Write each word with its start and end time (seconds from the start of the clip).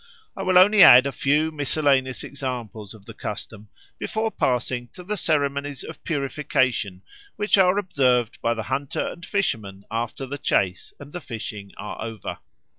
I 0.35 0.41
will 0.41 0.57
only 0.57 0.81
add 0.81 1.05
a 1.05 1.11
few 1.11 1.51
miscellaneous 1.51 2.23
examples 2.23 2.95
of 2.95 3.05
the 3.05 3.13
custom 3.13 3.69
before 3.99 4.31
passing 4.31 4.87
to 4.93 5.03
the 5.03 5.15
ceremonies 5.15 5.83
of 5.83 6.03
purification 6.03 7.03
which 7.35 7.55
are 7.55 7.77
observed 7.77 8.41
by 8.41 8.55
the 8.55 8.63
hunter 8.63 9.05
and 9.05 9.23
fisherman 9.23 9.85
after 9.91 10.25
the 10.25 10.39
chase 10.39 10.91
and 10.99 11.13
the 11.13 11.21
fishing 11.21 11.71
are 11.77 12.01
over. 12.01 12.39